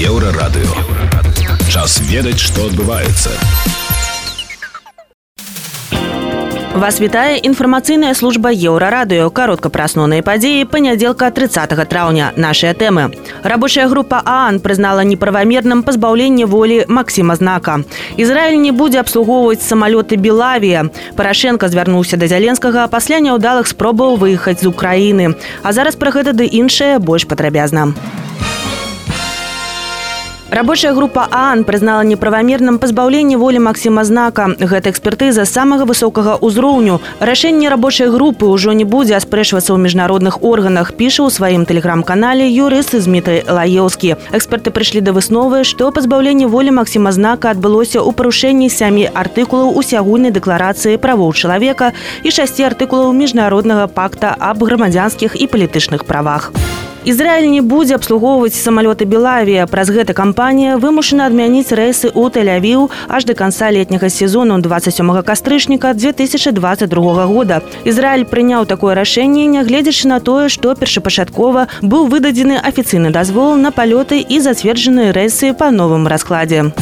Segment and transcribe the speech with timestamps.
[0.00, 0.74] Еўрарадыё.
[1.72, 3.30] Час ведаць, што адбываецца.
[6.76, 13.16] Вас вітае інфармацыйная служба еўрарадыё каротка пра асноўныя падзеі панядзелка 30 траўня нашыя тэмы
[13.52, 17.80] рабочая група аан прызнала неправамерным пазбаўленне волі Масіма знака
[18.20, 20.84] Ізраіль не будзе абслугоўваць самалёты белавія
[21.16, 26.44] парашенко звярнуўся да зяленскага пасля няўдалых спробаў выехаць з Украіны а зараз пра гэта ды
[26.44, 27.96] іншае больш падрабязна
[30.56, 34.54] Рабочая група ААН прызнала неправамерным пазбаўленне волі Масіма знака.
[34.58, 37.00] Гэта экспертыза самага высокага ўзроўню.
[37.18, 42.94] Рашэнне рабочай групы ўжо не будзе аспрэчвацца ў міжнародных органах, піша ў сваім тэлеграм-канале юрыст
[42.94, 44.16] Змітрый Лаеўскі.
[44.30, 50.30] Эксперты прыйшлі да высновы, што пазбаўленне волі Масіма знака адбылося ў парушэнні сямі артыкулаў усягульнай
[50.30, 51.90] дэкларацыі правоў чалавека
[52.22, 56.54] і шасці артыкулаў міжнароднага пакта аб грамадзянскіх і палітычных правах.
[57.06, 59.70] Ізраіль не будзе абслугоўваць самалёты Белавія.
[59.70, 65.94] Праз гэта кампанія вымушана адмяніць рэйсы ў Тэль-Авіў аж да канца летняга сезону 27 кастрычніка
[65.94, 67.62] 2022 года.
[67.86, 74.18] Ізраіль прыняў такое рашэнне, нягледзячы на тое, што першапачаткова быў выдадзены афіцыйны дазвол на палёты
[74.18, 76.74] і зацверджаныя рэйсы па новым раскладзе.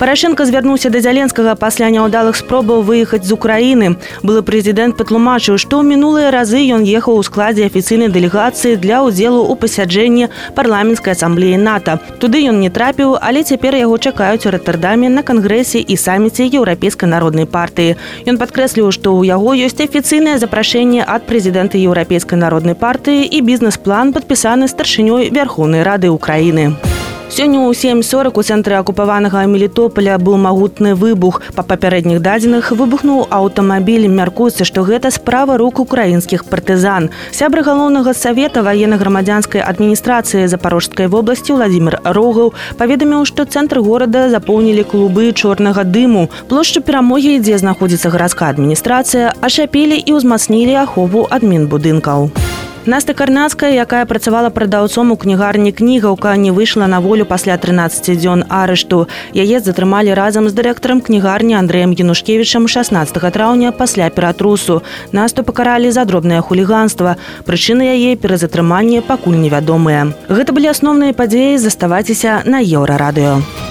[0.00, 4.00] Парашенко звярнуўся да зяленскага пасля няўдалых спробаў выехаць з Украіны.
[4.24, 9.44] Былы прэзідэнт патлумачыў, што ў мінулыя разы ён ехаў у складзе афіцыйнай дэлегацыі для ўдзелу
[9.44, 12.00] ў пасяджэнні парламенцкай асамблеі НАТО.
[12.16, 17.04] Туды ён не трапіў, але цяпер яго чакаюць у ратардаме на кангрэсе і саміце еўрапейскай
[17.04, 18.00] народнай партыі.
[18.24, 24.16] Ён падкрэсліў, што ў яго ёсць афіцыйнае запрашэнне ад прэзідэнта еўрапейскай народнай партыі і бізнес-план
[24.16, 26.93] падпісаны старшынёй вярхоўнай рады ўкраіны.
[27.40, 31.40] Сёння ў 740 у цэнтры акупаванага мелітополя быў магутны выбух.
[31.54, 34.10] Па папярэдніх дадзеных выбухнуў аўтамабіль.
[34.10, 37.08] Мяркуецца, што гэта справа рук украінскіх партызан.
[37.30, 45.32] Сябры галоўнага савета ваенна-грамадзянскай адміністрацыі запорожскай вобласці Владзімир Рогаў паведаміў, што цэнтр горада запоўнілі клубы
[45.32, 46.28] чорнага дыму.
[46.50, 52.43] Плошчу перамогі, дзе знаходзіцца гарадская адміністрацыя, ашапілі і ўзмацнілі ахову адмінбудынкаў.
[52.85, 58.45] Наста карнацкая якая працавала прадаўцом у кнігарні кнігаўка не выйшла на волю пасля 13 дзён
[58.45, 59.07] арышту.
[59.33, 64.83] Яе затрымалі разам з дырэктарам кнігарні андреем генушкевічам 16 траўня пасля ператрусу.
[65.11, 67.17] Насту пакаралі за дробнае хуліганства.
[67.49, 70.13] Прычыны яе перазатрымання пакуль невядомыя.
[70.29, 71.57] Гэта былі асноўныя падзеі.
[71.57, 73.64] Заставайцеся на еўрарадыё